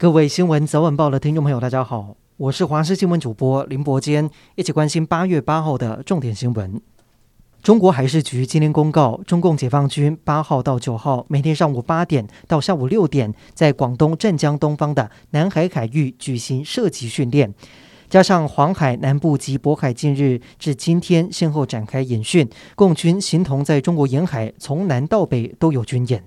[0.00, 6.80] 各位新闻早晚报的听众朋友，大家好，我是华视新闻主播林伯坚，一起关心八月八号的重点新闻。
[7.64, 17.52] 中国海事局今天公告，中共解放军八号到九号每天上午八点到下午六点，在广东湛江东方的南海海域举行射击训练，
[18.08, 26.22] 加上黄海南部及渤海近日至今天先后展开演训，共军形同在中国沿海从南到北都有军演。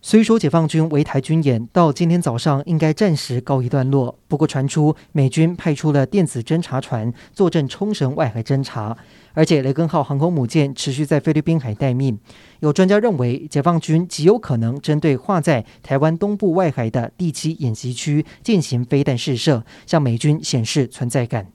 [0.00, 8.96] 虽说解放军围台军演到今天早上应该暂时告一段落，不过传出美军派出了电子侦察船坐镇冲绳外海侦察，
[9.34, 12.16] 而且雷根号航空母舰持续在菲律宾海待命。
[12.60, 21.48] 有专家认为，解放军极有可能针对划在台湾东部外海的第七演习区进行飞弹试射，向美军显示存在感。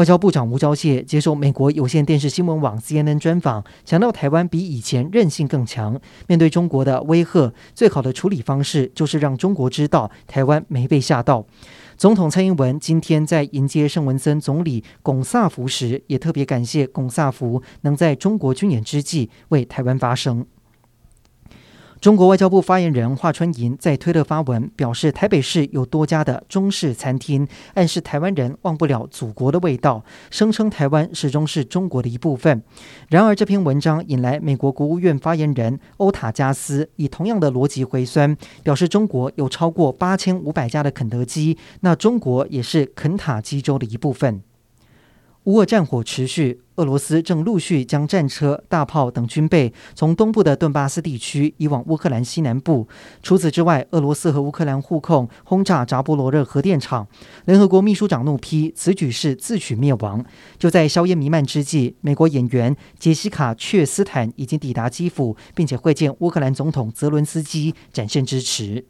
[0.00, 6.00] 外交部长吴钊燮接受美国有线电视新闻网 CNN 专访，强调台湾比以前韧性更强。
[6.26, 11.44] 面对中国的威吓，最好的处理方式就是让中国知道台湾没被吓到。
[11.98, 20.46] 总统蔡英文今天在迎接圣文森总理巩萨福时，也特别感谢巩萨福能在中国军演之际为台湾发声。
[22.00, 32.62] 中国外交部发言人华春莹在推特发文表示，台北市有多家的中式餐厅，暗示台湾人忘不了祖国的味道，声称台湾始终是中国的一部分。
[33.10, 44.40] 然而，这篇文章引来美国国务院发言人欧塔加斯以同样的逻辑回酸，表示中国有超过八千五百家的肯德基，那中国也是肯塔基州的一部分。
[45.44, 52.86] 乌俄战火持续，俄罗斯正陆续将战车、大炮等军备从东部的顿巴斯地区移往乌克兰西南部。
[53.22, 57.08] 除此之外，俄罗斯和乌克兰互控轰炸扎波罗热核电厂。
[57.46, 60.22] 联合国秘书长怒批此举是自取灭亡。
[60.58, 68.84] 就在硝烟弥漫之际，美国演员杰西卡·却斯坦已经抵达基辅，并且会见乌克兰总统泽伦斯基，展现支持。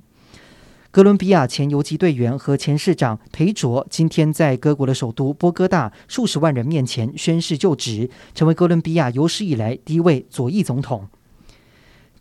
[0.93, 11.07] 哥伦比亚前游击队员和前市长裴卓今天在各国的首都波哥大数十万人面前宣誓就职，成为哥伦比亚有史以来第一位左翼总统。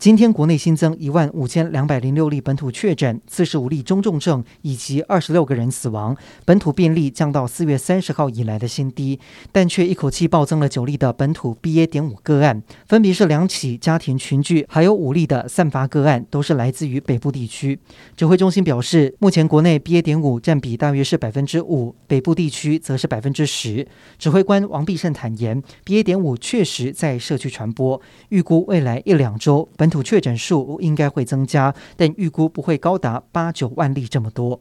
[0.00, 6.16] 今天国内新增一万五千两百零六例本土确诊，四十五例中重症，以及二十六个人死亡。
[6.46, 9.20] 本土病例降到四月三十号以来的新低，
[9.52, 11.86] 但却一口气暴增了九例的本土 BA.
[11.86, 17.78] 点五个案，分别是两起家庭群聚，还有五例的散发个案，都是来自于北部地区。
[18.16, 20.00] 指挥中心表示，目前国内 BA.
[20.00, 23.86] 点五占比大约是百分之五，北部地区则是百分之十。
[24.18, 26.02] 指挥官王必胜坦言，BA.
[26.02, 28.00] 点五确实在社区传播，
[28.30, 34.60] 预估未来一两周本土确诊数应该会增加，但预估不会高达八九万例这么多。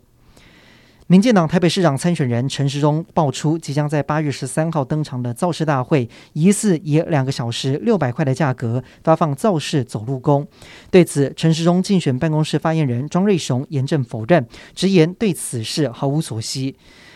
[1.11, 10.47] 民进党台北市长参选人陈时中爆出，即将在八月十三号登场的造势大会，疑似以两个小时六百块的价格发放造势走路工。
[10.91, 16.75] 对此，陈时中竞选办公室发言人庄瑞雄严正否认，直言对此事毫无所悉。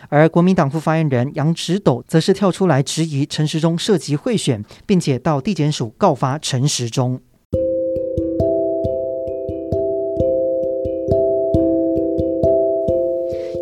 [0.09, 7.22] 而国民党副发言人杨直斗则是跳出来质疑陈时中涉及贿选，并且到地检署告发陈时中。